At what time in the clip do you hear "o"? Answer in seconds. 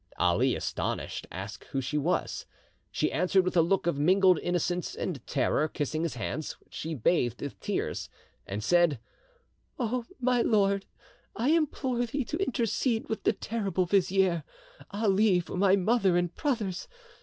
9.77-10.05